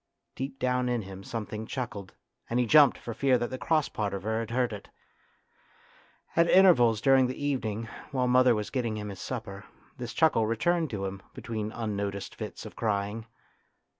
[0.33, 2.15] Deep down in him some thing chuckled,
[2.49, 4.87] and he jumped for fear that the cross part of her had heard it.
[6.35, 9.09] At 92 A TRAGEDY IN LITTLE intervals during the evening, while mother was getting him
[9.09, 9.63] his supper,
[9.99, 13.27] this chuckle returned to him, between unnoticed fits of crying.